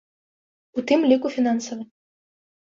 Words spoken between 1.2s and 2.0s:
фінансавы.